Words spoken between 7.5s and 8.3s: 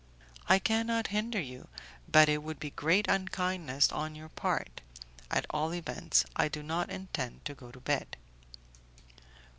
go to bed."